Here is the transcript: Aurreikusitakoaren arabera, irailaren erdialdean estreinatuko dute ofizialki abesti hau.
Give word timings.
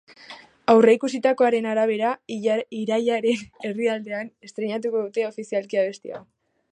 Aurreikusitakoaren 0.73 1.67
arabera, 1.73 2.13
irailaren 2.37 3.45
erdialdean 3.71 4.35
estreinatuko 4.49 5.05
dute 5.07 5.27
ofizialki 5.31 5.81
abesti 5.83 6.17
hau. 6.19 6.23